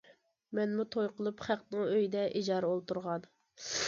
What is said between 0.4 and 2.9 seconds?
مەنمۇ توي قىلىپ خەقنىڭ ئۆيىدە ئىجارە